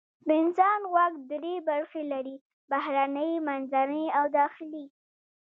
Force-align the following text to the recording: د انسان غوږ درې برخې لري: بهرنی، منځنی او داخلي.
د 0.27 0.29
انسان 0.43 0.79
غوږ 0.93 1.13
درې 1.31 1.55
برخې 1.69 2.01
لري: 2.11 2.35
بهرنی، 2.71 3.31
منځنی 3.47 4.05
او 4.17 4.25
داخلي. 4.39 4.85